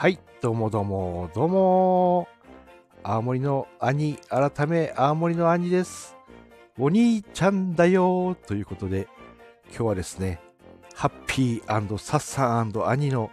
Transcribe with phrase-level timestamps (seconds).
[0.00, 2.26] はい、どうもどうも、どうも。
[3.02, 6.16] 青森の兄、改め青森の兄です。
[6.78, 9.08] お兄ちゃんだよということで、
[9.66, 10.40] 今日はですね、
[10.94, 13.30] ハッピーサッサン兄の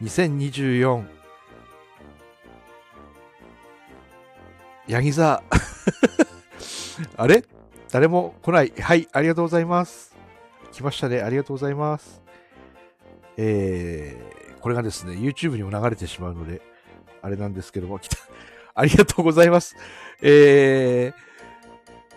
[0.00, 1.04] 2024
[4.86, 5.42] ヤギ座
[7.18, 7.44] あれ？
[7.92, 8.72] 誰も来ない。
[8.80, 10.16] はい、ありがとうございます。
[10.72, 11.20] 来ましたね。
[11.20, 12.22] ありがとうございます。
[13.36, 16.60] えー、これがですね、YouTube にも流れてしまうので、
[17.22, 18.16] あれなんですけども、来た。
[18.74, 19.76] ありがとうございます。
[20.22, 21.12] え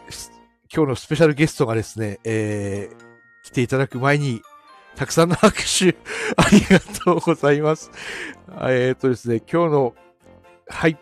[0.09, 0.31] ー、
[0.73, 4.41] 今日のスペシャルゲストがですね、えー、来ていただく前に、
[4.95, 5.95] たくさんの拍手、
[6.37, 7.91] ありがとうございます。
[8.61, 9.95] えーとですね、今日の、
[10.67, 10.97] はい、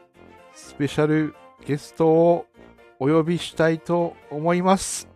[0.53, 1.35] スペシャル
[1.65, 2.45] ゲストを
[2.99, 5.07] お呼びしたいと思います。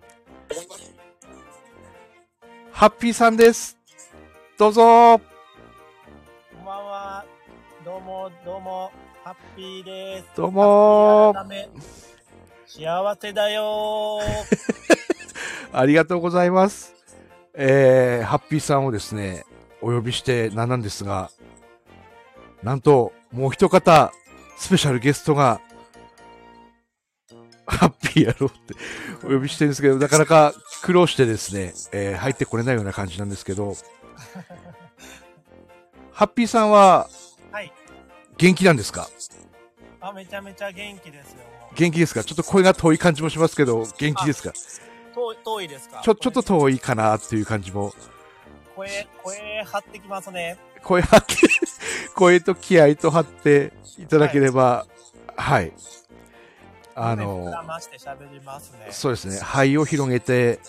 [2.72, 3.78] ハッピーさんです。
[4.58, 5.33] どうぞ。
[7.94, 8.92] どうも、どうも、
[9.24, 10.26] ハッピーです。
[10.36, 11.32] どうも
[12.66, 14.26] 幸せだよー。
[15.78, 16.96] ありがとうございます。
[17.54, 19.46] えー、ハッピーさんをですね、
[19.80, 21.30] お呼びしてなんなんですが、
[22.64, 24.12] なんと、もう一方、
[24.58, 25.62] スペシャルゲストが、
[27.68, 28.74] ハッピーやろうって
[29.24, 33.76] お呼びしてるんですけど、なかなか苦労してですね、えー入ってこれないような感じなんですけど、
[36.12, 37.23] ハッピーさんははい。
[38.38, 39.10] 元気なんですか？
[40.02, 41.40] あ、めちゃめちゃ元気ですよ。
[41.76, 42.24] 元気ですか？
[42.24, 44.54] ちょっと声が遠い感じもしますけど、元気ですか？
[45.14, 46.02] 遠い遠いですか？
[46.04, 47.94] ちょ、ちょっと遠いかなっていう感じも
[48.76, 50.58] 声、声張ってきますね。
[50.84, 51.36] 声張って、
[52.16, 54.86] 声と気合と張っていただければ、
[55.36, 55.72] はい。
[56.96, 58.88] あ目の膨、らまして喋りますね。
[58.92, 60.60] そうですね、肺を広げて、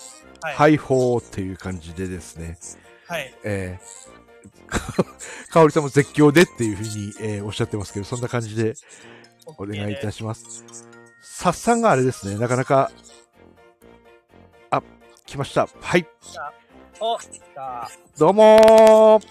[0.40, 0.76] はい。
[0.76, 2.58] 肺法っていう感じでですね、
[3.06, 3.34] はい。
[3.42, 4.13] えー、
[5.50, 8.74] かおりさんも絶叫でっていうふうに、えーおっしゃってますけど、そんな感じで
[9.46, 10.64] お願いいたしします。
[11.22, 12.90] さっさんがあれですね、なかなか、
[14.70, 14.82] あ、
[15.26, 15.68] 来ました。
[15.80, 16.06] はい。
[17.00, 17.90] お、来た。
[18.18, 19.26] どうもー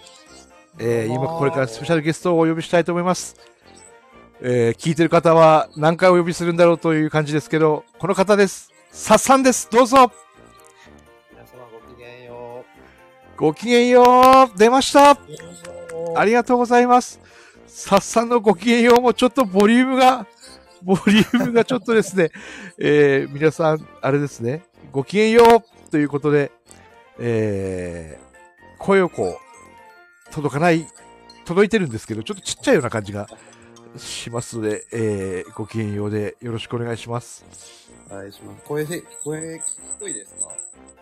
[0.79, 3.35] えー今これからスペシャルゲストをお呼びしたいと思います。
[4.41, 8.71] えー聞いてる方は何回お呼びするんだろうという感じですけど、この方です。
[8.91, 9.69] さっさんです。
[9.71, 10.11] どうぞ
[13.37, 14.03] ごきげんよ
[14.53, 15.17] う出ましたあ
[16.15, 17.19] ありがとうございます。
[17.65, 20.27] さっさんのごきげんようもちょっとボリュームが、
[20.83, 22.29] ボリュームがちょっとですね、
[22.77, 26.51] えー皆さん、あれですね、ごきげんようということで、
[27.19, 28.23] えー
[28.79, 29.39] 声をこ
[30.29, 30.85] う、届かない、
[31.45, 33.27] 届いてるんですけど、ちょっとちっちゃいような感じが
[33.97, 37.43] しますので、えーごきげんようでよろしくお願いします。
[38.11, 38.63] お願いします。
[38.65, 39.61] 声で、声、
[39.99, 40.51] 低いですか？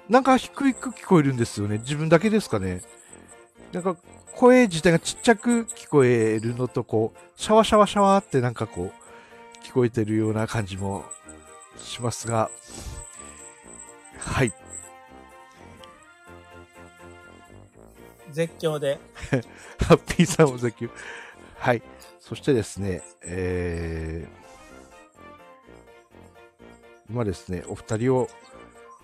[0.09, 1.77] なんか低く聞こえるんですよね。
[1.79, 2.81] 自分だけですかね。
[3.71, 3.95] なんか
[4.35, 11.05] 声自体がちっちゃく聞こえるのと、こう、シャワシャワシャワってなんかこう、聞こえてるような感じも
[11.77, 12.49] しますが、
[14.17, 14.53] はい。
[18.31, 18.99] 絶叫で。
[19.85, 20.89] ハッピーさんも絶叫。
[21.57, 21.81] はい。
[22.19, 28.29] そしてですね、えー、今ですね、お二人を、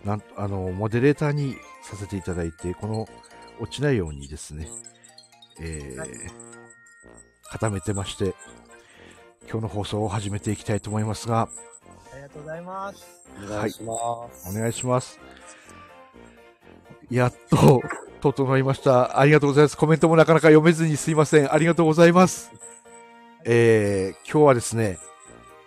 [0.06, 3.08] なんと、あの、モデレーターにさせていただいて、この、
[3.59, 4.68] 落ちないようにですね、
[5.59, 6.09] えーはい
[7.50, 8.36] 固めてまして、
[9.50, 11.50] 今日の放送を始めていきたいと思いますが、
[12.13, 13.22] ありがとうございます。
[13.46, 13.94] お願いしま
[14.34, 14.50] す。
[14.50, 15.19] お願いします。
[17.09, 17.81] やっと、
[18.19, 19.19] 整いました。
[19.19, 19.78] ありがとうございます。
[19.78, 21.53] コメントもなかなか読めずにすいません。
[21.53, 22.52] ありがとうございます。
[23.46, 24.97] えー、今日はですね、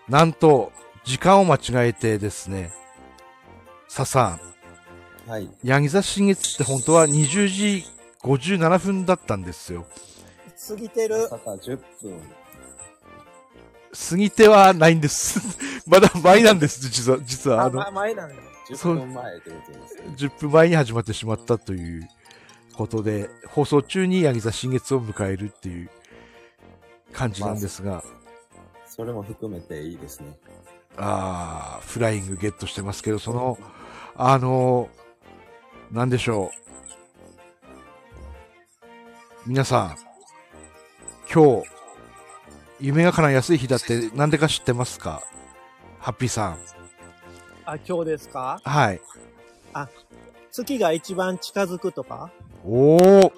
[0.09, 0.73] なんと、
[1.05, 2.73] 時間を間違えてですね、
[3.91, 4.39] ささ
[5.27, 5.51] ん、はい。
[5.65, 7.85] ヤギ座新月って本当は20時
[8.23, 9.85] 57分だったんですよ。
[10.69, 11.29] 過ぎてるま。
[11.29, 12.21] さか10分。
[14.11, 15.41] 過ぎてはないんです。
[15.89, 17.19] まだ前なんです、実は。
[17.25, 18.37] 実は、ああ、の、ま、前なんだ。
[18.77, 20.03] そう10分前ってことですね。
[20.17, 22.09] 10分前に始まってしまったという
[22.75, 25.91] ことで、放送中にヤギ座新月を迎えるっていう
[27.13, 28.05] 感じなんですが、
[28.87, 30.39] それも含めていいですね。
[30.97, 33.59] あー、フライングゲットしてますけど、その、
[34.17, 34.89] あの
[35.91, 36.51] なんでしょ
[39.47, 39.49] う。
[39.49, 39.97] 皆さん、
[41.33, 41.69] 今日、
[42.79, 45.23] 夢が叶いやすい日だってなんでか知ってますか？
[45.99, 46.59] ハッピーさん。
[47.65, 48.61] あ、今日ですか？
[48.65, 49.01] はい。
[50.53, 52.31] 月が一番近づくとか？
[52.65, 53.33] おー。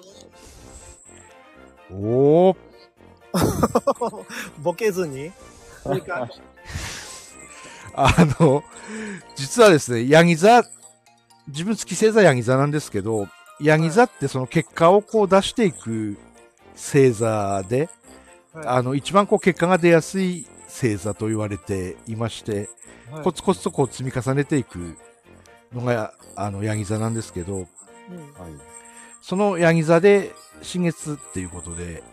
[1.91, 2.57] おー。
[4.61, 5.31] ボケずに？
[5.81, 6.29] それか
[7.95, 8.63] あの、
[9.35, 10.63] 実はですね、ヤギ座、
[11.47, 13.27] 自分月星座ヤギ座なんですけど、
[13.59, 16.17] ヤギ座ってその結果をこう出していく
[16.75, 17.89] 星座で、
[18.53, 18.67] はい。
[18.67, 22.69] あの、一番こう結果が出やすい星座と言われていまして、
[23.11, 23.23] はい。
[23.23, 24.97] コツコツとこう積み重ねていく
[25.73, 27.61] のが、あの、ヤギ座なんですけど、うん。
[27.61, 27.67] はい。
[29.21, 32.03] そのヤギ座で新月っていうことで、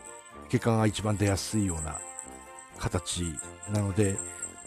[0.48, 2.00] 結果が一番出やすいような
[2.78, 3.24] 形
[3.72, 4.16] なので、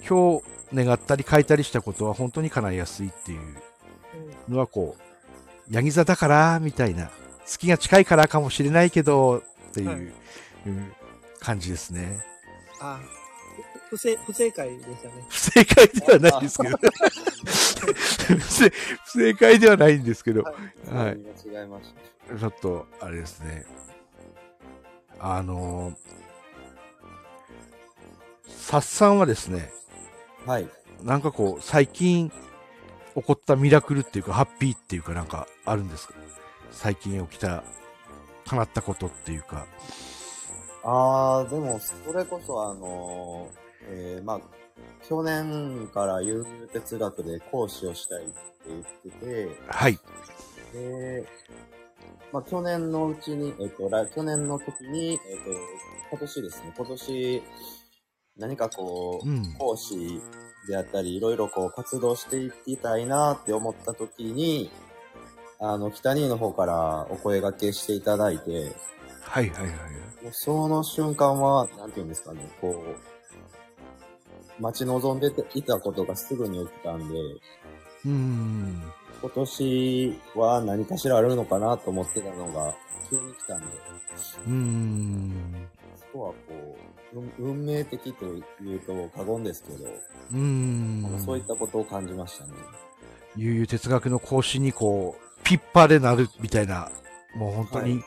[0.08, 0.42] 今
[0.72, 3.40] 日願ったり書いたりしたことは本当に叶いやすいっていう
[4.48, 7.10] うんのはこう、ヤギ座だから、みたいな、
[7.46, 9.98] 月が近いからかもしれないけど、っていう、はい
[10.68, 10.94] うん
[11.44, 12.26] 感じですね。
[12.80, 13.02] あ、
[13.90, 15.26] 不正、不正解でしたね。
[15.28, 16.78] 不正解ではないんですけど。
[18.40, 18.70] 不正
[19.04, 21.18] 不正解ではないんですけど、はいはい。
[21.18, 21.94] 違いまし
[22.30, 22.40] た。
[22.40, 23.66] ちょっと、あれですね。
[25.20, 25.96] あのー、
[28.48, 29.74] サッさんはですね、
[30.46, 30.68] はい。
[31.04, 32.36] なんかこう、最近起
[33.22, 36.14] こったミラクルっていうか、ハッピーっていうかなんかあるんですか？
[36.72, 37.64] 最近起きた、
[38.46, 39.66] 叶ったことっていうか。
[40.84, 44.42] あー、でも、それこそあのー、えー、まあ、
[45.08, 48.36] 去年から有哲学で講師をしたいって
[48.68, 50.00] 言ってて、はい。
[50.74, 51.26] で、
[52.32, 55.52] まあ、去年のうちに、えっ、と、来去年の時に、えっ、と、
[56.12, 57.44] 今年ですね、今年、
[58.38, 59.54] 何かこう、うん。
[59.54, 60.20] 講師
[60.68, 64.72] であったり、いろいろこう活動していきたいなって思った時に、
[65.60, 68.76] あの、北兄の方からお声掛けしていただいて、
[69.22, 69.72] はいはいはい。
[70.32, 72.84] その瞬間は、なんていうんですかね、こ
[74.60, 78.94] う、待ち望んでていたことがすぐに起きたんで、うーん。
[79.22, 82.76] 今年は何かしらあるのかなと思ってたのが、
[83.10, 83.66] 急に来たんで、
[84.46, 85.68] うーん。
[85.98, 91.22] そこはこう、運運命的というと過言ですけど、うーん。
[91.24, 92.54] そういったことを感じましたね。
[93.36, 96.92] 悠々哲学の講師にこう、ピッパーでなるみたいな、
[97.36, 98.04] もう本当に、はい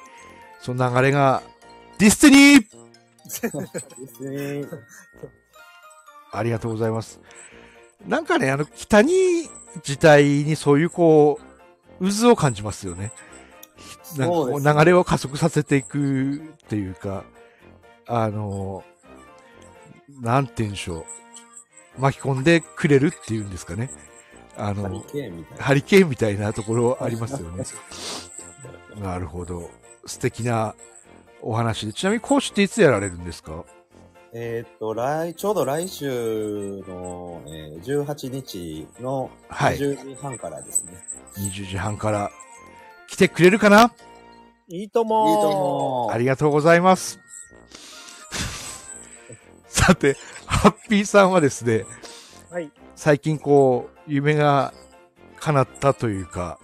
[0.67, 1.43] その流れが、
[1.99, 4.79] destinyですね。
[6.33, 7.21] ありがとうございます。
[8.05, 9.13] なんかね、あの、北に
[9.77, 11.39] 自体にそういうこ
[12.01, 13.13] う、渦を感じますよね。
[14.19, 16.39] なんかこう流れを加速させていくっ
[16.69, 17.25] ていうか、
[18.07, 18.83] あの、
[20.09, 21.07] なんて言うんでしょ
[21.99, 22.01] う。
[22.01, 23.91] 巻き込んでくれるっていうんですかね。
[24.57, 25.65] あハリの、ケーンみたいな。
[25.65, 27.65] ハリケーンみたいなところありますよね。
[29.01, 29.71] なるほど。
[30.07, 30.75] 素敵な
[31.43, 31.93] お話で。
[31.93, 33.65] ちなみに講師っていつやられるんですか？
[34.33, 39.79] えーっと、来、ちょうど来週の、えー18日のはい。
[39.79, 40.93] 10時半からですね。
[41.39, 42.31] 20時半から
[43.09, 43.93] 来てくれるかな？
[44.69, 46.13] いいともいいと思う。
[46.13, 47.21] ありがとうございます。
[49.87, 50.17] さて、
[50.47, 51.87] ハッピーさんはですね、
[52.51, 52.73] はい。
[52.97, 54.75] 最近こう、夢が
[55.39, 56.59] 叶ったというか、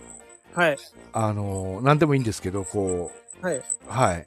[0.53, 0.77] はい。
[1.13, 3.59] あの、何でもいいんですけど、こはい。
[3.59, 4.27] う、はい。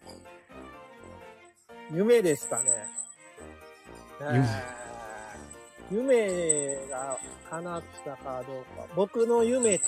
[1.92, 2.70] 夢ですかね。
[5.92, 7.20] 夢が
[7.50, 8.94] 叶ったかどうか。
[8.96, 9.86] 僕の夢って、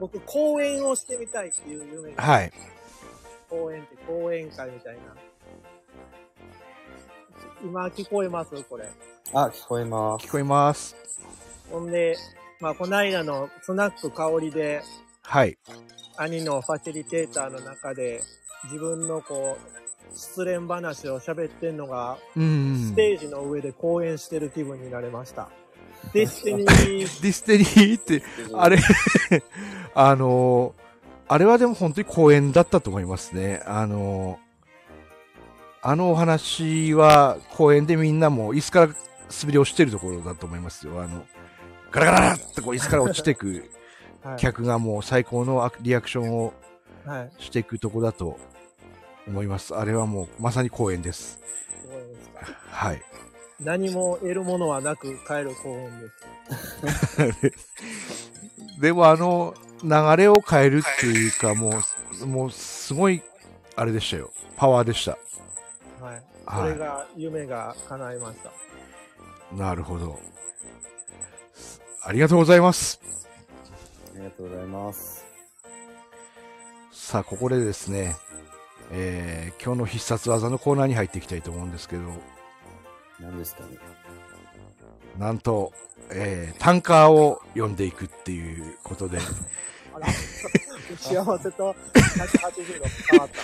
[0.00, 2.52] 僕講演をしてみたいっていう夢が、はい。
[3.48, 5.14] 講演って講演会みたいな。
[7.64, 8.50] 今聞こえます？
[8.64, 8.90] これ。
[9.32, 10.26] あ、聞こえます。
[10.26, 10.96] 聞こえます。
[11.70, 12.16] ほんで、
[12.60, 14.82] まあ、この間のスナック香りで、
[15.22, 15.56] はい。
[16.16, 18.22] 兄のファシリテーターの中で、
[18.64, 22.88] 自分のこう、失恋話を喋ってんのが、うん。
[22.90, 25.48] ステージの上で講演してる気分になれました。
[26.12, 28.22] destiny、de stiny って、
[28.54, 28.78] あれ、
[29.94, 30.74] あの、
[31.28, 33.62] あれはでも本当に講演だったと思いますね。
[33.66, 34.38] あの、
[35.82, 38.94] あのお話は講演でみんなも椅子から
[39.42, 41.02] 滑り落ちてるところだと思いますよ。
[41.02, 41.24] あの、
[41.90, 43.68] ガラガラってこう椅子から落ちていく
[44.22, 44.38] はい。
[44.38, 46.54] 客がもう最高のアリアクションを
[47.04, 47.32] はい。
[47.38, 48.38] していくとこだと
[49.26, 49.74] 思います。
[49.74, 51.40] あれはもうまさに公演です。
[51.82, 52.46] すごいですか。
[52.70, 53.02] はい。
[53.58, 57.60] 何も得るものはなく帰る講演です。
[58.80, 61.82] でもあの流れを変えるっていうかも
[62.22, 63.20] う、もうすごい
[63.74, 64.30] あれでしたよ。
[64.56, 65.18] パワーでした。
[66.02, 66.14] はい。
[66.14, 68.50] はいそれが、夢が叶いました。
[69.56, 70.18] なるほど。
[72.02, 73.00] ありがとうございます。
[74.14, 75.24] ありがとうございます。
[76.90, 78.16] さあ、ここでですね、
[78.90, 82.02] えー今日の必殺技のコーナーに入っていきたいと思うんですけど、
[83.20, 83.78] 何ですかね。
[85.18, 85.72] なんと、
[86.10, 89.18] えー、タンカーを読んでいくっていうことで、
[89.94, 90.06] あら、
[90.98, 93.36] 幸せと180度変わった。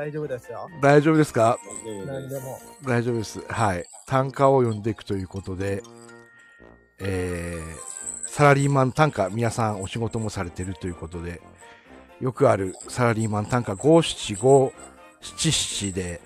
[0.00, 0.70] 大丈夫ですよ。
[0.80, 1.58] 大丈夫ですか？
[1.84, 2.06] 大丈夫で。
[2.06, 2.58] 何ですも。
[2.84, 3.40] 大丈夫です。
[3.48, 3.84] はい。
[4.06, 5.82] 単価を読んでいくということで、
[7.00, 11.42] えー、サラリーマン単価、皆さんお仕事もされているということで、
[12.18, 14.72] よくあるサラリーマン単価575
[15.20, 16.22] 七七で、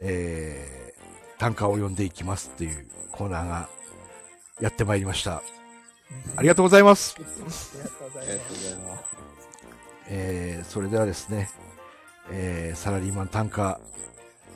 [0.00, 3.68] えー、短歌を読んでいきますっていうコーナーが
[4.62, 5.42] やってまいりました。
[6.36, 7.16] ありがとうございます。
[7.20, 8.08] ありがとう。
[8.14, 8.36] ござい
[8.76, 9.04] ます。
[10.10, 11.50] えー、それではですね、
[12.30, 13.80] えー、サラリーマン短歌、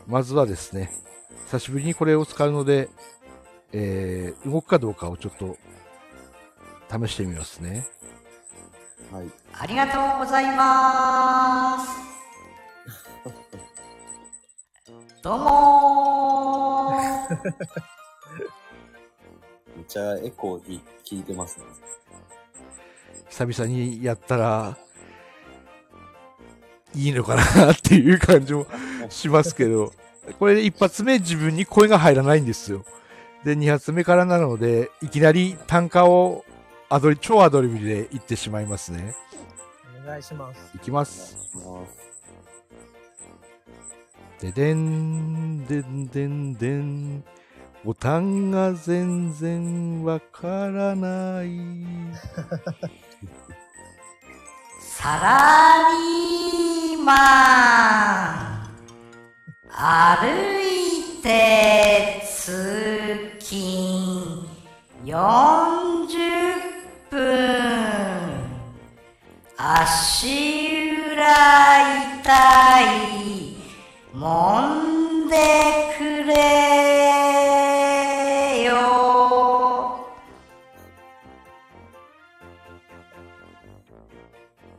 [0.07, 0.91] まずはですね、
[1.47, 2.89] 久しぶりにこれを使うので、
[3.73, 5.57] えー、動くかどうかをちょっと
[7.07, 7.87] 試してみますね。
[9.11, 9.31] はい。
[9.53, 11.89] ありがとうございます。
[15.23, 17.37] どうもー。
[19.77, 21.65] めっちゃエコー聞いてますね。
[23.29, 24.77] 久々にやったら、
[26.95, 28.67] いいのかなっていう感じも
[29.09, 29.93] しますけど、
[30.39, 32.85] これ一発目自分に声が入らないんですよ。
[33.45, 36.45] で、二発目からなので、いきなり単価を
[36.89, 39.15] アドリ、超アドリブで言ってしまいますね。
[40.05, 40.71] お願いします。
[40.75, 41.37] いきます。
[44.41, 47.25] ででん、でんでんでん。
[47.85, 51.51] ボタンが全然わからない。
[55.03, 57.11] サラリーマ
[58.29, 58.63] ン。
[59.69, 60.29] 歩
[60.63, 64.47] いて通勤
[65.05, 65.17] 40
[67.11, 67.19] 分。
[69.57, 71.35] 足裏
[72.21, 72.31] 痛
[72.83, 73.59] い。
[74.15, 74.23] 揉
[75.25, 75.62] んで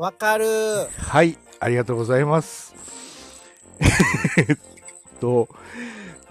[0.04, 0.46] わかる。
[0.98, 2.76] はい、ありがとうございます。
[4.38, 4.58] えっ
[5.22, 5.48] と、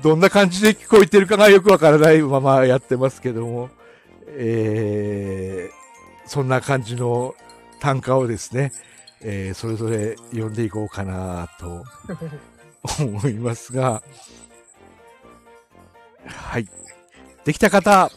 [0.02, 3.71] どんな感じで聞こえてるかがよくわからないままやってますけども、
[4.26, 7.35] えー、そんな感じの
[7.81, 8.73] 単価をですね、
[9.23, 11.87] えーそれぞれ読んでいこうかなと
[13.02, 14.02] 思いますが、
[16.26, 16.69] はい。
[17.47, 18.11] できた方、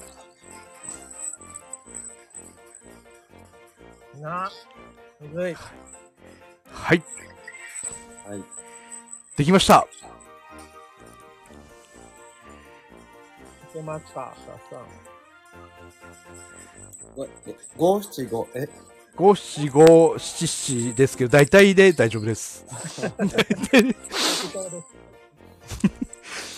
[4.20, 4.50] な、
[5.30, 5.54] すごい。
[5.54, 7.04] はい。
[8.28, 8.44] はい。
[9.36, 9.88] できました。
[13.72, 14.34] いけました、
[17.78, 18.70] 五七五、え、
[19.16, 22.66] 五七五七七ですけど、大体で大丈夫です。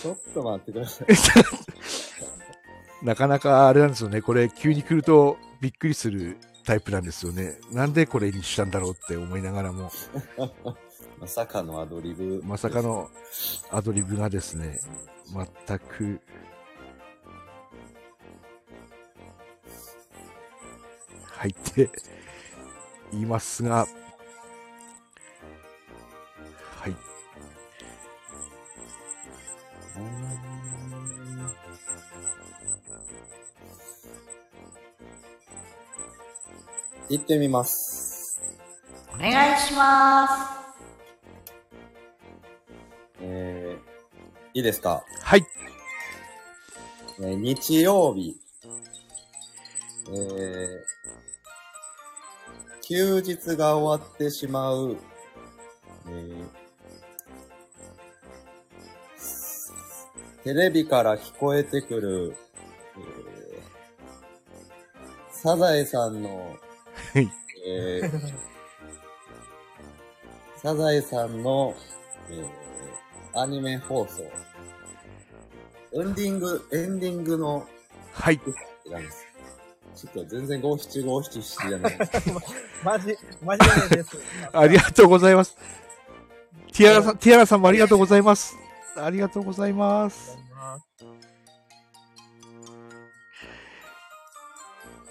[0.02, 1.08] ちょっと待ってください。
[3.02, 4.22] なかなかあれなんですよね。
[4.22, 6.36] これ急に来るとびっくりする
[6.68, 7.58] タイプなんですよね。
[7.72, 9.90] なんでこれにしたんだろうって思いながらも、
[11.18, 12.42] まさかのアドリブ。
[12.44, 12.82] まさか。
[12.82, 13.08] の
[13.70, 14.78] アドリブがですね、
[15.66, 16.20] 全く、
[21.38, 21.90] 入って
[23.12, 23.86] いますが、
[26.76, 26.94] はい。
[37.10, 38.40] 行ってみます。
[39.14, 40.34] お願いします。
[43.20, 45.44] えー、いいですか、はい。
[47.20, 48.36] えー日曜日、
[50.10, 50.84] えー、
[52.82, 54.96] 休日が終わってしまう、
[56.06, 56.46] えー、
[60.44, 62.36] テレビから聞こえてくる、
[62.96, 63.62] えー、
[65.32, 66.56] サザエさんの、
[67.14, 67.30] はい
[67.66, 68.34] えー、
[70.56, 71.74] サザエさんの、
[72.30, 74.22] えー、アニメ放送。
[75.92, 77.66] エンディング、エンディングの
[78.12, 78.34] はい。
[78.34, 79.26] ってなんです。
[79.94, 82.32] ちょっと全然五七五七七じゃないです。
[82.84, 84.18] マジ、マジでです。
[84.52, 85.56] ありがとうございます。
[86.72, 88.56] ティアラさん、ティアラさんもありがとうございます。
[88.96, 90.38] ありがとうございます。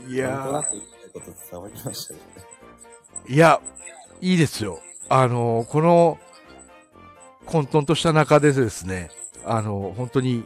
[0.07, 2.19] いなんとなやくこと伝わりましたね。
[3.27, 3.61] ー、いや、
[4.21, 4.79] いいですよ。
[5.09, 6.19] あの、この
[7.45, 9.09] 混沌とした中でですね、
[9.45, 10.45] あの、本当に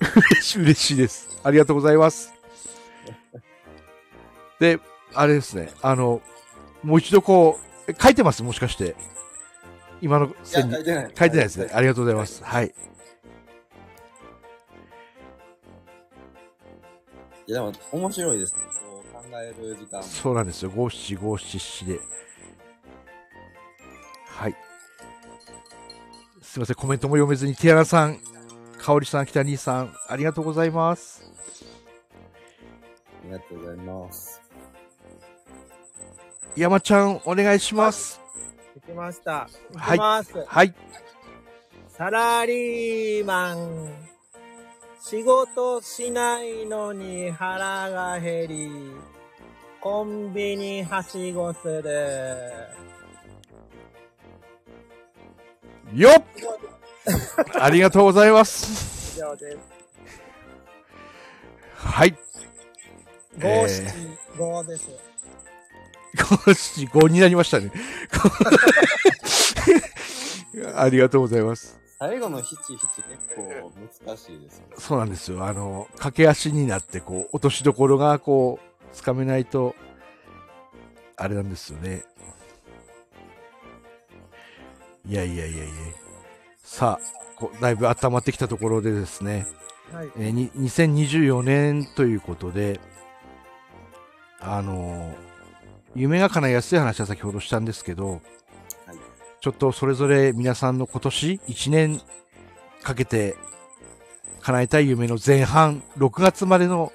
[0.00, 1.40] 嬉し嬉しいです。
[1.44, 2.32] ありがとうございます。
[4.58, 4.80] で、
[5.14, 6.20] あれですね、あの、
[6.82, 8.42] もう一度こう、え書いてます？
[8.42, 8.96] もしかして。
[10.00, 11.12] 今の線に書いてない。
[11.16, 11.70] 書いてないですね。
[11.72, 12.42] ありがとうございます。
[12.42, 12.74] はい。
[17.46, 18.54] いや、でも面白いです。
[19.32, 20.02] そう考える時間。
[20.02, 20.70] そうなんですよ。
[20.70, 22.00] 五七五七七で。
[24.26, 24.56] はい。
[26.42, 26.76] すいません。
[26.76, 28.18] コメントも読めずに、ティアラさん、
[28.78, 31.24] かおりさん、北兄さん、ありがとうございます。
[33.22, 34.42] ありがとうございます。
[36.56, 38.20] 山ちゃん、お願いします。
[38.84, 39.48] きました。
[39.72, 40.44] いはいきます。
[40.46, 40.74] はい。
[41.88, 44.12] サラリーマン。
[45.00, 48.70] 仕事しないのに腹が減り、
[49.82, 51.82] コンビニはしごする。
[55.92, 56.12] よっ
[57.60, 59.18] ありがとうございます。
[59.18, 59.58] 以上です。
[61.74, 62.12] はい。
[62.12, 62.16] 五
[63.48, 63.92] えー七
[64.38, 64.88] 五です。
[66.46, 67.72] 五七五になりましたね。
[70.76, 71.80] ありがとうございます。
[71.98, 72.86] 最後の七七結
[73.34, 73.72] 構
[74.06, 74.64] 難しいですよ。
[74.78, 75.44] そうなんですよ。
[75.44, 79.74] あの、駆け足になって、こう、落としどころが、こう、つかめないと、
[81.16, 82.04] あれなんですよね。
[85.06, 85.74] いやいやいやいや。
[86.62, 89.46] さあ、こうだいぶ温まってきたところでですね、
[89.92, 90.10] はい。
[90.16, 92.80] えーに2024年ということで、
[94.40, 95.32] あのー
[95.94, 98.20] 夢が叶いやすい話は先ほどしたんですけど、はい
[99.40, 102.00] ちょっとそれぞれ皆さんの今年1年
[102.80, 103.34] かけて
[104.40, 106.92] 叶えたい夢の前半、6月までの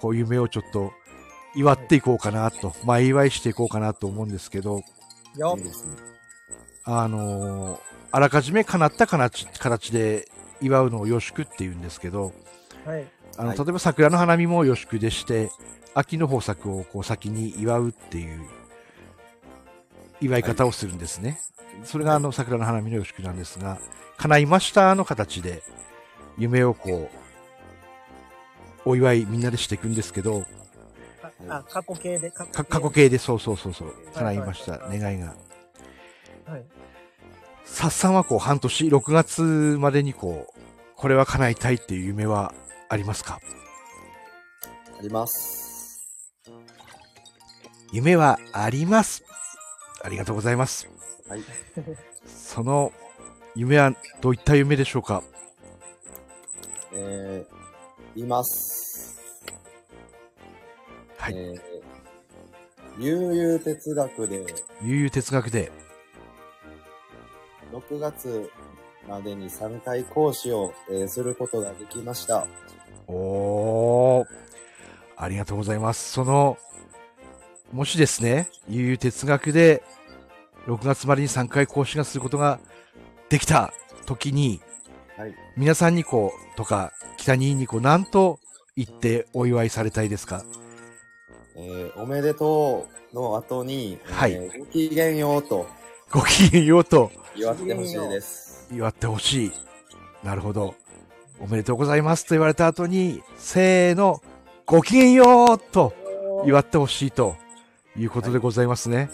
[0.00, 0.92] こう夢をちょっと
[1.54, 4.82] 祝っていこうかなと、前祝いしていこうかなと思うんですけど、
[5.36, 5.96] よいいですね。
[6.84, 7.78] あのー
[8.14, 10.28] あらかじめ叶った形形で
[10.60, 12.34] 祝うのを予祝って言うんですけど、
[12.84, 13.06] はい。
[13.38, 15.50] あの、はい例えば桜の花見も予祝でして、
[15.94, 18.46] 秋の豊作をこう先に祝うっていう
[20.20, 21.40] 祝い方をするんですね。
[21.84, 23.78] それがあの桜の花見の予祝なんですが、
[24.18, 25.62] 叶いましたの形で
[26.36, 27.10] 夢をこ
[28.86, 30.44] う、お祝いみんなでしていくんですけど、
[31.48, 35.34] あ、あ過去形で、過か過去形でそうそうそうそう、叶はいいました、はい願いが。
[36.46, 36.64] はい。
[37.64, 39.42] さっさんはこう半年、6月
[39.80, 40.60] までにこう、
[40.96, 42.54] これは叶いたいっていう夢は
[42.88, 43.40] ありますか？
[44.98, 46.00] あります。
[47.92, 49.24] 夢はあります。
[50.02, 50.88] ありがとうございます。
[51.28, 51.42] はい。
[52.26, 52.92] その
[53.54, 55.22] 夢はどういった夢でしょうか？
[56.94, 58.91] えー、います。
[61.22, 61.34] はい。
[61.36, 64.44] えー、悠々哲学で
[64.82, 65.70] 悠々哲学で。
[67.72, 68.50] 6月
[69.08, 72.46] までに3回講師を、えーすることができました。
[73.06, 74.26] おー。
[75.16, 76.10] ありがとうございます。
[76.12, 76.58] その、
[77.72, 79.82] もしですね、悠々哲学で
[80.66, 82.58] 6月までに3回講師がすることが
[83.28, 83.72] できた
[84.06, 84.60] 時に、
[85.16, 85.34] はい。
[85.56, 88.40] 皆さんにこう、とか、北ににこう、何と
[88.76, 90.44] 言ってお祝いされたいですか？
[91.56, 95.66] えー、おめでとうの後に、はいえーごきげんようと
[96.10, 98.68] ごきげんようと祝ってほしいです。
[98.70, 99.52] 祝ってほしい。
[100.22, 100.74] なるほど。
[101.40, 104.22] おめでとうございますと言われた後に、せーの、
[104.66, 105.94] ごきげんようと
[106.46, 107.36] 祝ってほしいと
[107.96, 109.10] いうことでございますね。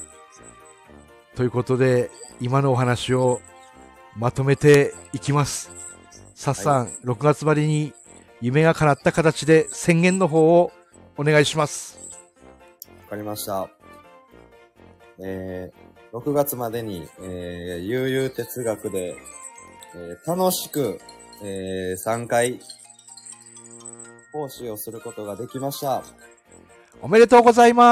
[1.37, 3.40] ということで、今のお話を
[4.16, 5.70] まとめていきます。
[6.35, 7.92] さっさん、6月までに
[8.40, 10.72] 夢が叶った形で宣言の方を
[11.16, 11.98] お願いします。
[13.09, 13.71] わかりました。
[15.18, 19.16] えー、6月までに、えー、悠々哲学で、
[19.97, 21.01] えー楽しく、
[21.42, 22.61] えー、3回、
[24.31, 26.03] 講師をすることができました。
[27.01, 27.87] おめでとうございま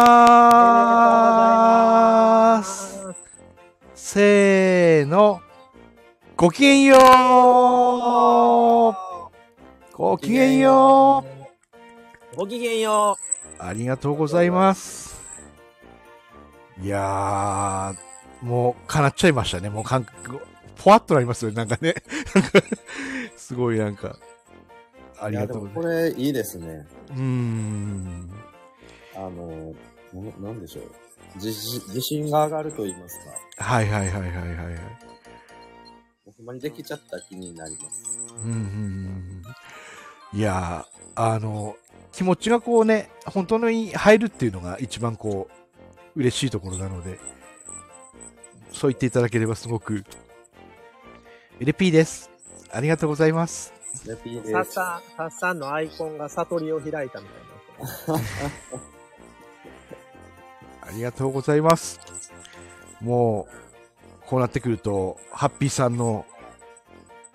[2.58, 2.98] あす。
[2.98, 3.14] ー
[3.94, 5.40] せーの。
[6.36, 7.00] ごきげんよう
[9.96, 11.24] ごきげんよ
[12.34, 13.16] うごきげんよ
[13.58, 15.05] ありがとうございます。
[16.82, 19.70] いやー、もう、叶っちゃいましたね。
[19.70, 20.40] もう感覚、
[20.76, 21.56] ぽわっとなりますよね。
[21.56, 21.94] なんかね。
[23.36, 24.18] すごいなんか、
[25.18, 25.84] ありがとうございます。
[25.84, 26.86] でもこれいいですね。
[27.10, 28.30] うーん。
[29.14, 29.74] あの、
[30.12, 30.84] ななんでしょう。
[31.36, 33.18] 自信自信が上がると言います
[33.56, 33.64] か。
[33.64, 34.76] はいはいはいはいはいはい。
[36.36, 38.18] ほんまにできちゃった気になります。
[38.36, 39.42] うんうんうんうん
[40.32, 41.76] いやー、あの、
[42.12, 45.65] 気持ちがこうね、本当に入るっていうのが一番こう、
[46.16, 47.18] 嬉しいところなので、
[48.72, 50.04] そう言っていただければすごく、
[51.60, 52.30] LP です。
[52.72, 53.72] ありがとうございます。
[54.06, 54.42] レピーう。
[54.42, 54.52] です。
[54.52, 57.26] さっさん、さっさんのアイコンが悟りを開いたみ
[58.06, 58.20] たいな。
[60.88, 62.00] ありがとうございます。
[63.00, 63.46] も
[64.22, 66.24] う、こうなってくると、ハッピーさんの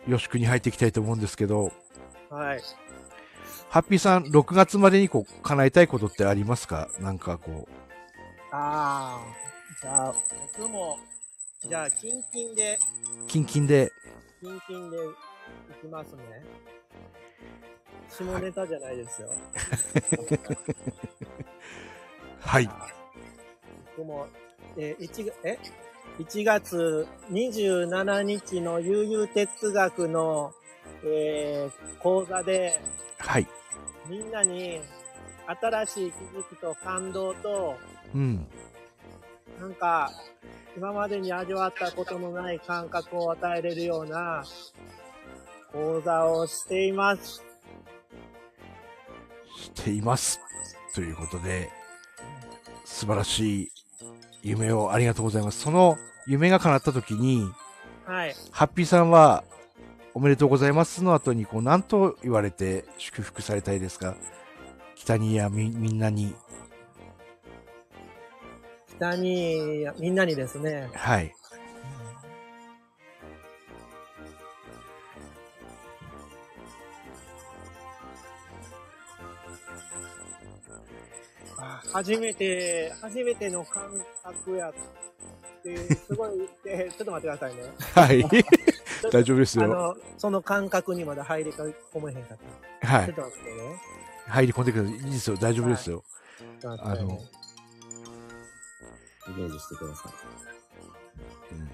[0.08, 1.72] 予祝に入っていきたいと思うんですけど、
[2.30, 2.62] はい。
[3.70, 6.90] ハッピーさん、6月までにこう、叶えたいことってありますか？
[7.00, 7.81] なんかこう、
[8.52, 9.26] ああ。
[9.82, 10.16] じゃあ、
[10.58, 11.00] 僕も、
[11.68, 12.78] じゃあ、キンキンで、
[13.28, 13.92] キンキンで、
[14.42, 15.00] キンキンでい
[15.82, 16.44] きますね。
[18.10, 19.30] 下ネタじゃないですよ。
[22.42, 22.70] はい。
[23.96, 24.28] 僕も、
[24.78, 25.58] えー、1月、え
[26.20, 30.54] ？1月27日の悠々哲学の、
[31.06, 32.82] えー講座で、
[33.18, 33.48] はい。
[34.08, 34.82] みんなに
[35.60, 37.78] 新しい気づきと感動と、
[38.14, 38.48] うん。
[39.60, 40.12] なんか、
[40.78, 44.44] 今までに味わったことのない感覚を与えれるような
[45.74, 47.44] 講座をしています。
[49.58, 50.40] しています。
[50.96, 51.70] ということで、
[52.86, 53.72] 素晴らしい
[54.44, 55.60] 夢をありがとうございます。
[55.60, 57.52] その夢が叶った時に、
[58.06, 58.36] はい。
[58.52, 59.44] ハッピーさんは、
[60.14, 64.16] おめでとうございますの後に、こう、何と言われて祝福されたいですか？
[65.04, 66.36] 北にやみ、みんなに。
[68.98, 71.34] 北に、みんなにですね、はい。
[81.58, 83.90] あ初めて、初めての感
[84.24, 84.74] 覚やっ
[85.64, 87.64] て、すごい、え ちょっと待ってくださいね。
[87.96, 88.24] はい。
[89.12, 89.64] 大丈夫ですよ。
[89.64, 91.74] あの、その感覚にまだ入り込
[92.06, 92.38] めへんかっ
[92.82, 92.88] た。
[92.88, 93.06] はい。
[93.08, 93.61] ちょっと待ってね。
[94.28, 94.94] 入り込んでください。
[94.94, 95.38] いいですよ。
[95.38, 96.04] 大丈夫ですよ。
[96.60, 97.20] ちょっと待ってねあの
[99.38, 100.12] イメージしてください。
[101.56, 101.70] うん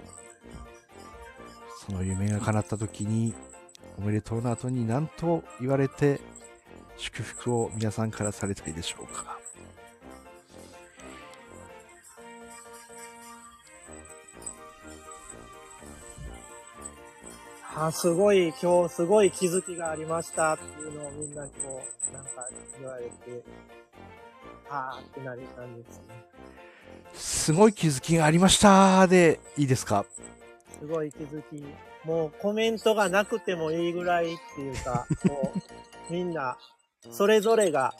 [1.80, 3.32] その夢が叶った時に、
[3.96, 6.20] おめでとうの後に何と言われて、
[6.98, 9.37] 祝福を皆さんからされたいでしょうか。
[17.86, 22.30] あ、すごい、今日すごい気づきがありましたっていうのをみんなにこう、なんか
[22.78, 23.10] 言われて、
[24.68, 26.04] あーってなる感じですね。
[27.14, 30.04] すごい気づきがありましたで、いいですか？
[30.80, 31.64] すごい気づき。
[32.04, 36.56] もうコメントがなくてもいいぐらいっていうか、こう、みんな、
[37.10, 37.94] それぞれが、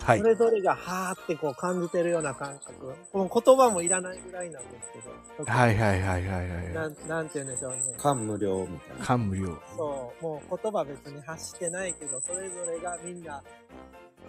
[0.00, 0.24] はいそ。
[0.24, 2.94] れぞれがはーってこう感じてるような感覚。
[3.12, 4.98] この言葉もいらないぐらいなんですけ
[5.44, 5.44] ど。
[5.44, 7.78] はいはいはいはいはなん、なんて言うんでしょうね。
[7.96, 9.00] 感無量みたいい。
[9.00, 9.06] な。
[9.06, 9.46] 感無量。
[9.76, 13.42] そう、もう言葉別に発してないけど、それぞれがみんな、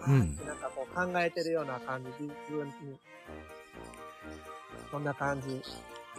[0.06, 2.72] うんなんかこう考えてるような感じ、自分に。
[4.90, 5.62] そんな感じ。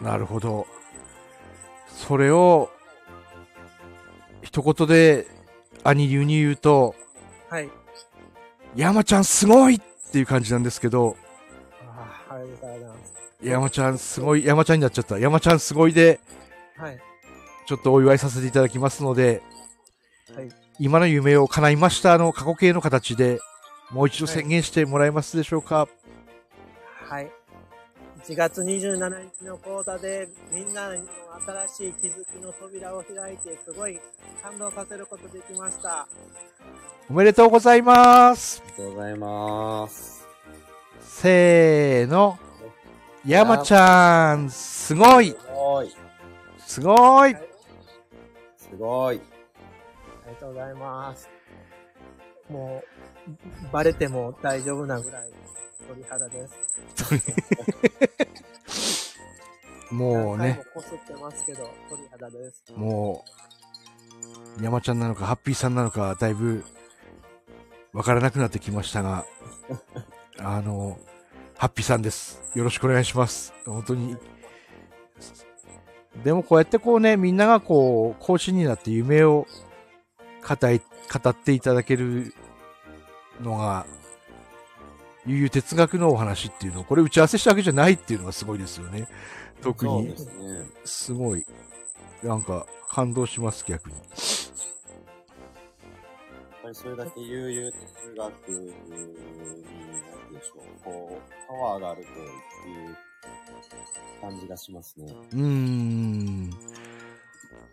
[0.00, 0.66] なるほど。
[1.88, 2.70] それを、
[4.42, 5.26] 一言で、
[5.84, 6.94] 兄流に言うと、
[7.48, 7.70] はい。
[8.74, 9.80] 山ちゃんすごいっ
[10.12, 11.16] ていう感じなんですけど、
[12.28, 13.12] ありがとうございます。
[13.42, 15.18] 山ちゃんすごい、山ちゃんになっちゃった。
[15.18, 16.20] 山ちゃんすごいで、
[16.76, 16.98] はい。
[17.66, 19.42] ちょっとお祝いさせていただきますので、
[20.34, 20.48] はい。
[20.78, 23.38] 今の夢を叶いましたの過去形の形で、
[23.90, 25.86] もう一度宣言してもらえますでしょうか、
[27.08, 27.30] はい。
[28.24, 30.94] 1月27日の講座でみんなの
[31.68, 34.00] 新しい気づきの扉を開いてすごい
[34.42, 36.06] 感動させることできました。
[37.10, 40.26] おめでとうございますとうございます。
[41.00, 42.38] せーの。
[43.24, 45.36] 山ちゃん、すごい
[46.58, 47.36] すごい。
[48.56, 49.16] すごい。
[49.16, 49.20] あ
[50.28, 51.30] りがとうございます。
[52.50, 52.82] も
[53.68, 55.30] う、バレても大丈夫なぐらい
[55.88, 56.54] 鳥肌です。
[59.94, 62.64] もうね、こすってますけど、鳥肌です。
[62.74, 63.24] も
[64.58, 66.64] う、山ちゃんなのか、ハッピーさんなのか、だいぶ、
[67.92, 69.26] わからなくなってきましたが、
[70.38, 70.98] あの、
[71.56, 72.40] ハッピーさんです。
[72.54, 73.52] よろしくお願いします。
[73.66, 74.16] 本当に。
[76.24, 79.46] でもこうやってこうね、みんながこう、講師になって夢を
[80.42, 82.34] 語い、語っていただける
[83.40, 83.86] のが、
[85.26, 89.06] 悠々哲学のお話っていうの、これ打ち合わせしたわけじゃないっていうのがすごいですよね。
[89.62, 90.14] 特に。
[90.84, 91.44] すごい、
[92.22, 93.96] なんか感動します、逆に。
[96.62, 99.04] やっぱりそれだけ悠々哲学に、な
[100.30, 102.10] んでしょう、こう、パワーがあると
[102.68, 102.96] いう
[104.20, 105.12] 感じがしますね。
[105.32, 106.50] うーん、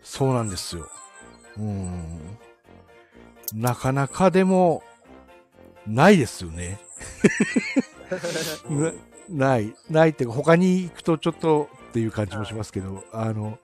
[0.02, 0.88] そうなんですよ。
[1.56, 2.38] うーん。
[3.54, 4.82] なかなかでも、
[5.86, 6.80] ないですよね。
[8.68, 8.92] な
[9.28, 13.56] ない、ないっていうか、他に行くとちょっとっていう感じもしますけど、あの、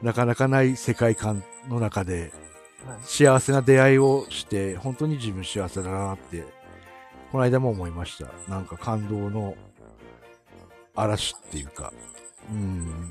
[0.00, 2.53] なかなかない世界観の中で、はい
[3.02, 6.44] 幸せな出会いをして、本当に自分幸せだなって、
[7.32, 8.30] この間も思いました。
[8.50, 9.56] なんか感動の
[10.94, 11.92] 嵐っていうか、
[12.50, 13.10] うん。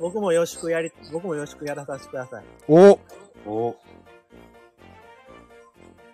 [0.00, 2.44] 僕もよろしくやり、僕もよろしくやらさせてください。
[2.68, 2.98] お
[3.46, 3.76] お、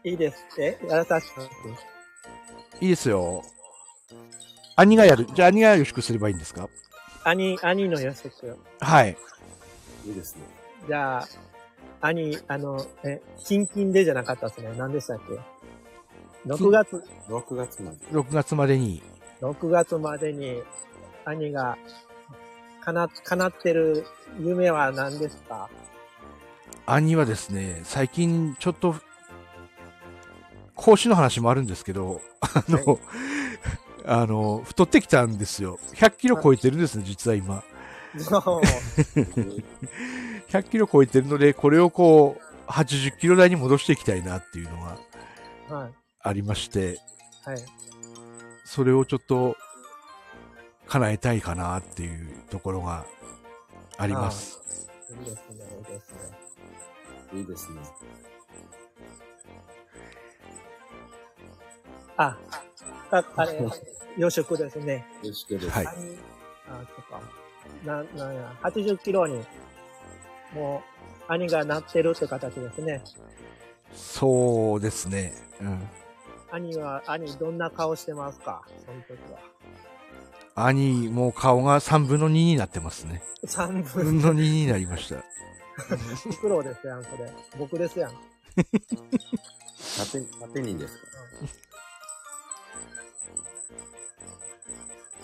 [0.05, 0.78] いいですって？
[0.88, 1.50] やらさせてくださ
[2.81, 2.85] い。
[2.85, 3.42] いいですよ。
[4.76, 5.26] 兄がやる。
[5.35, 6.68] じゃあ兄がよろしくすればいいんですか？
[7.24, 8.59] 兄、兄のよろしく。
[8.81, 9.16] はい。
[10.07, 10.42] いいですね。
[10.86, 11.28] じゃあ、
[12.00, 14.72] 兄、あの、え、キンキンでじゃなかったですね。
[14.76, 17.96] 何でしたっけ ?6 月、6月まで。
[18.10, 19.02] 6月までに。
[19.40, 20.62] 6月までに、
[21.24, 21.78] 兄が、
[22.80, 24.04] かな、叶ってる
[24.40, 25.68] 夢は何ですか？
[26.86, 28.96] 兄はですね、最近ちょっと、
[30.74, 32.98] 講師の話もあるんですけど、あの、
[34.04, 35.78] あの、太ってきたんですよ。
[35.94, 37.62] 100キロ超えてるんですね、実は今。
[40.52, 44.98] 100キロ超えてるので、これをこう、80キロ台に戻していきたいなっていうのが
[45.76, 45.92] はい。
[46.20, 47.00] ありまして、
[47.44, 47.58] はい。
[48.64, 49.56] それをちょっと
[50.86, 53.06] 叶えたいかなっていうところが
[53.96, 54.60] あります。
[55.10, 56.18] いいですね、いいですね。
[57.34, 57.80] いいですね。
[62.18, 62.36] あ、
[63.10, 63.58] ああれ、
[64.18, 65.06] 養殖ですね。
[65.22, 65.70] よしけです。
[65.70, 66.16] はい兄
[66.68, 67.20] あ、そっか。
[67.84, 69.42] な、なんや、80キロに、
[70.54, 70.82] も
[71.28, 73.02] う、兄がなってるって形ですね。
[73.94, 75.32] そうですね。
[75.60, 75.88] うん。
[76.50, 78.62] 兄は、兄どんな顔してますか？
[78.84, 79.38] その時は。
[80.54, 83.22] 兄、もう顔が3分の2になってますね。
[83.46, 84.22] 三3分分。
[84.22, 85.24] の2になりました。
[86.40, 87.32] 苦労ですやん、それ。
[87.58, 88.10] 僕ですやん。
[89.98, 91.02] 縦、縦にですか？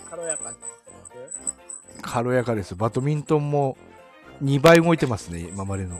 [0.09, 2.73] 軽やかになってます軽やかです。
[2.75, 3.77] バドミントンも
[4.41, 5.97] 2倍動いてますね、今までの。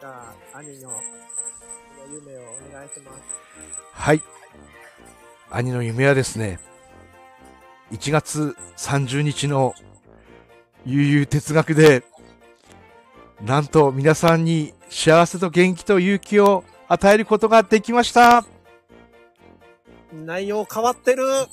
[0.00, 0.90] じゃあ、兄の、
[2.10, 3.18] 夢をお願いします。
[3.92, 4.22] はい。
[5.50, 6.58] 兄の夢はですね、
[7.92, 9.74] 1月30日の
[10.86, 12.04] 悠々哲学で、
[13.42, 18.44] なんと皆さんに幸せと元気と勇気を与えることができました。
[20.12, 21.22] 内容変わってる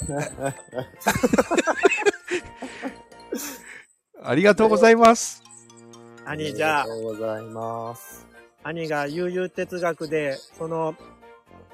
[4.24, 5.44] ありがとうございます。
[6.26, 8.26] 兄、じゃあありが、とうございます。
[8.64, 10.96] 兄が悠々哲学で、その、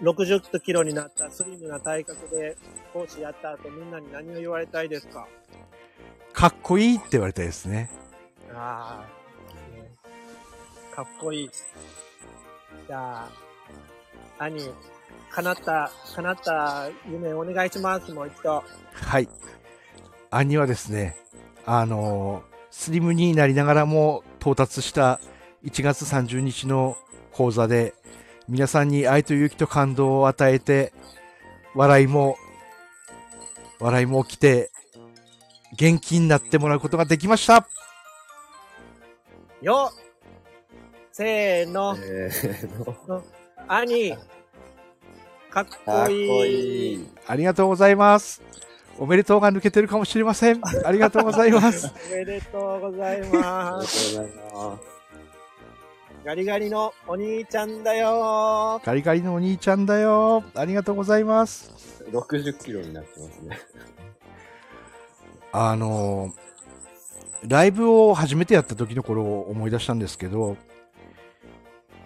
[0.01, 2.57] 60キロになったスリムな体格で
[2.91, 5.27] 講師やった後みんなに何を言われたいですか？
[6.33, 7.89] かっこいいって言われたいですね。
[8.53, 9.89] ああ、ね
[10.93, 11.49] かっこいい。
[12.87, 14.69] じゃあ、兄、
[15.31, 18.63] 叶った、叶った夢お願いします、もう一度。
[18.93, 19.27] はい。
[20.29, 21.15] 兄はですね、
[21.65, 25.21] あのースリムになりながらも到達した
[25.63, 26.97] 1月30日の
[27.31, 27.93] 講座で、
[28.49, 30.91] 皆さんに愛と勇気と感動を与えて、
[31.75, 32.35] 笑いも、
[33.79, 34.71] 笑いも起きて、
[35.77, 37.67] 元気になってもらうことができました。
[39.61, 39.91] よ
[41.11, 43.23] せーの、えーの、
[43.67, 44.17] 兄、
[45.53, 46.93] かっここいい。
[46.93, 47.07] いい。
[47.27, 48.41] ありがとうございます。
[48.97, 50.61] おめでとうが抜けてるかもしれません。
[50.83, 51.91] ありがとうございます。
[52.11, 54.17] おめでとうございありがとうます。
[54.17, 54.83] ございます。
[56.25, 60.43] ガリガリのお兄ちゃんだよガリガリのお兄ちゃんだよ。
[60.55, 62.03] ありがとうございます。
[62.09, 63.59] 60キロになってますね。
[65.51, 66.43] あのー
[67.47, 70.55] ライブを初めてやった時の頃を思い出したんですけど、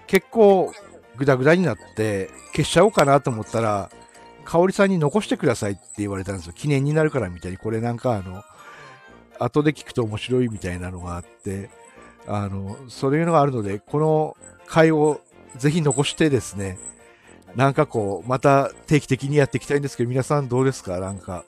[0.08, 0.74] 結構
[1.18, 3.90] グダグダになって消しちゃおうかなと思ったら、
[4.46, 6.54] 香織さんに残してくださいって言われたんですよ。
[6.54, 8.44] 記念になるからみたいに、これなんかあの、
[9.40, 11.70] 後で聞くと面白いみたいなのがあって、
[12.28, 15.22] あの、そういうのがあるので、この回を
[15.58, 16.78] ぜひ残してですね、
[17.56, 21.00] なんかこう、また定期的にやっていきたいんですけど、皆さんどうですか？
[21.00, 21.44] なんか。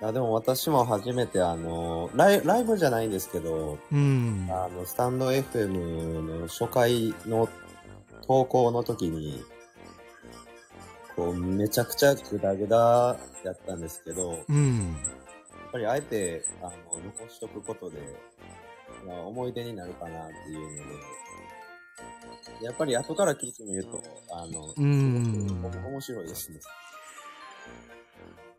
[0.00, 4.46] いや、でも私も初めてあの、ライライブじゃないんですけど、うん。
[4.50, 7.48] あの、スタンド FM の初回の
[8.26, 9.42] 投稿の時に、
[11.14, 14.96] こう、めちゃくちゃグダグダやったんですけど、やっうん。
[15.72, 16.72] ぱりあえて、あの、
[17.16, 17.96] 残しとくことで、
[19.06, 20.92] まあ、思い出になるかなっていうの
[22.60, 26.60] で、やっぱり後から聞いてみると、あの、うん面白いですね。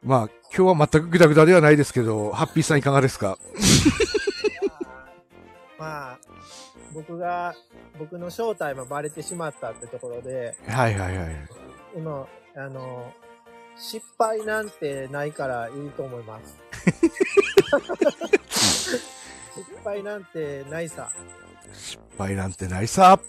[0.08, 3.38] まあ、今日は全くグダグダではないですけど、ハッピーさんいかがですか？
[5.78, 6.20] まあ、
[6.94, 7.54] 僕が、
[8.00, 11.50] 僕の正体もバレてしまったってところで、はいはいはい。
[11.96, 13.12] 今、あの、
[13.76, 16.58] 失敗なんてないからいいと思います。
[19.56, 21.12] 失敗なんてないさ。
[21.74, 23.20] 失敗なんてないさ。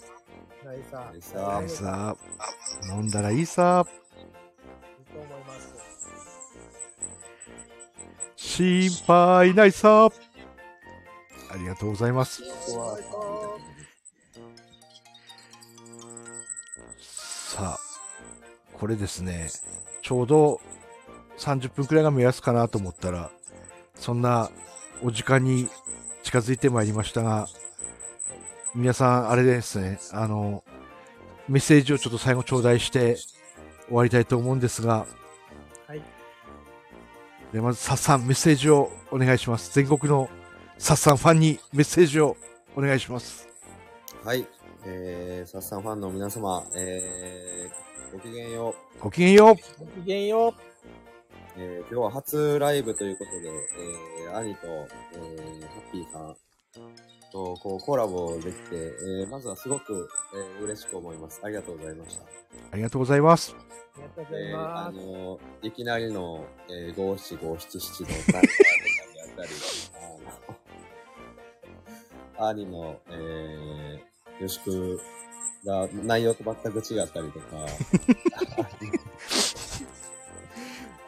[0.63, 1.09] ないさ。
[1.11, 2.15] ないさないさ。
[2.89, 3.85] 飲んだらいいさ。
[8.59, 10.09] 心配ないさ。
[11.49, 12.43] ありがとうございます。
[16.97, 17.79] さあ、
[18.73, 19.47] これですね、
[20.01, 20.59] ちょうど
[21.37, 23.31] 30分くらいが目安かなと思ったら、
[23.95, 24.51] そんな
[25.01, 25.69] お時間に
[26.23, 27.47] 近づいてまいりましたが、
[28.75, 30.65] 皆さん、あれですね、あの、
[31.47, 33.15] メッセージをちょっと最後頂戴して
[33.87, 35.07] 終わりたいと思うんですが、
[37.53, 39.73] でまず、サッサン、メッセージをお願いします。
[39.73, 40.29] 全国の
[40.77, 42.37] サッサンファンにメッセージを
[42.75, 43.49] お願いします。
[44.23, 44.45] はい。
[44.85, 49.03] えー、サッサンファンの皆様、えー、ごきげんよう。
[49.03, 49.55] ごきげんよう。
[49.79, 50.53] ごきげんよう。
[51.57, 56.35] えー、今日は初ライブということで、えー、兄と、えー、ハッピーさん
[57.31, 61.41] と、こう、コラボできて、えー、まずはすごく、えー、嬉しく思います。
[61.43, 62.23] ありがとうございました。
[62.71, 63.55] ありがとうございます。
[63.95, 64.91] ありがとうございえー、あ。
[64.91, 68.43] の、いきなりの、えー、五七五七七の感じであっ
[69.35, 69.49] たり、
[72.37, 74.99] あの、兄の、えー、よしく
[75.65, 77.65] が内容と全く違ったりとか、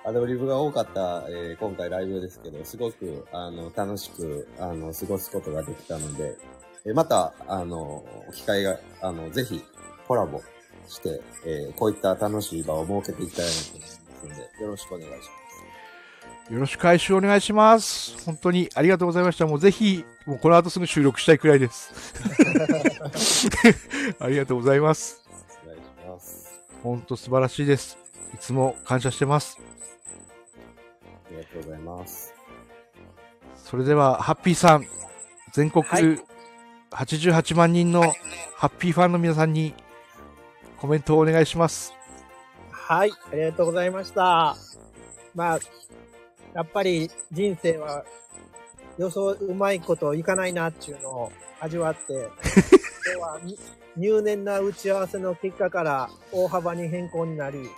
[0.04, 6.36] アドリブが多かった、えー今回ライブですけど、すごく、あの、楽しく、あの、過ごすことができたので、
[6.86, 9.64] えーまた、あの、機会が、あの、ぜひ、
[10.08, 10.42] コラボ
[10.92, 15.18] して、えーこういった楽しい場を設けていきたいなと思いますので、よろしくお願いしま
[16.50, 16.54] す。
[16.54, 18.26] よろしく回収お願いします。
[18.26, 19.48] 本当にありがとうございました。
[19.48, 22.14] もうぜひ、もうこの後すぐ収録したいくらいです。
[24.20, 25.22] ありがとうございます。
[25.64, 26.60] お願いします。
[26.84, 27.98] 本当素晴らしいです。
[28.34, 29.58] いつも感謝してます。
[31.28, 32.34] ありがとうございます。
[33.56, 34.86] それでは、ハッピーさん、
[35.54, 36.20] 全国はい
[36.92, 38.14] 88万人の
[38.56, 39.74] ハッピーファンの皆さんに
[40.82, 41.94] コメントをお願いします。
[42.72, 44.58] はい、ありがとうございました。
[45.36, 45.60] まあ、
[46.56, 48.04] やっぱり人生は
[48.98, 52.02] 予想うまいこといかないなっていうのを味わって、
[53.14, 53.60] 今日はに
[53.96, 57.70] 入念な打ち合わせの結果から大幅に変更になり、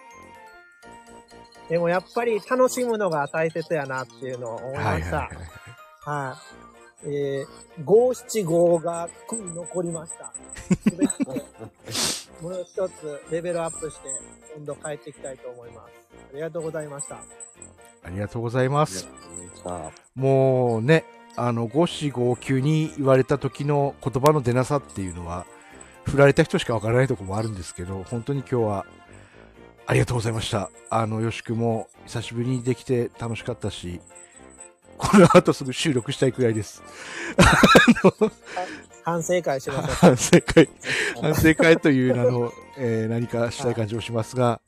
[1.68, 5.18] でもやっぱり楽しむのが大切やなっていうのを思いました。
[5.18, 5.64] はい
[6.06, 6.38] は
[7.06, 7.10] い。
[7.10, 10.34] えー、五七五が句に残りました。
[12.42, 14.10] もう一つレベルアップして、
[14.56, 15.92] 今度帰っていきたいと思います。
[16.32, 17.16] ありがとうございました。
[18.04, 19.08] ありがとうございます。
[20.16, 20.20] う。
[20.20, 25.46] もうね、あの、五七五九に言われた時の言葉の出なさっていうのは、
[26.06, 28.86] 振られた人しかわからないところもあるんですけど、本当に今日は、
[29.86, 30.70] ありがとうございました。
[30.90, 34.00] あの、よしくも久しぶりにできて楽しかったし、
[34.98, 36.84] この後すぐ収録したいくらいです。
[39.04, 39.86] 反省会しましょう。
[39.96, 40.70] 反省会、
[41.22, 44.62] 反省会という名の、 えー何かしたい感じもしますが、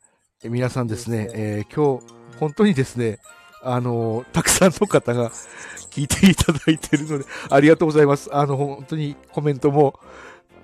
[0.44, 2.06] え皆さんですね、えー今日、
[2.40, 3.20] 本当にですね、
[3.64, 5.32] あの、たくさんの方が
[5.92, 8.30] 聞いていただいているので、ありがとうございます。
[8.32, 10.00] あの、本当にコメントも、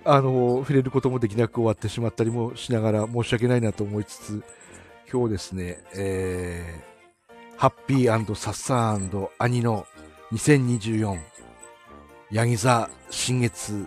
[0.04, 4.44] あの、触れることもできなく終わってしまったりもしながら申し訳ないなと思いつつ、
[5.12, 9.86] 今日ですね、えー、ハッピーサッサー兄の
[10.32, 11.20] 2024
[12.32, 13.86] ヤギ座新月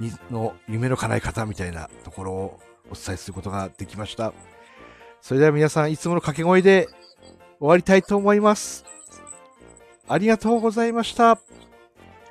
[0.00, 4.32] にの夢の叶え方みたいなところをお伝えすることができました。
[5.20, 6.88] それでは皆さん、いつもの掛け声で
[7.58, 8.84] 終わりたいと思います。
[10.08, 11.38] ありがとうございました。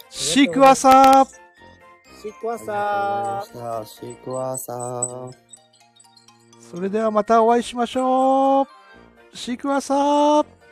[0.09, 1.25] シークワサー
[2.21, 3.85] シークワありサー。
[3.85, 5.31] シークワーサー。
[6.59, 8.67] それではまたお会いしましょう。
[9.33, 10.62] シークワサー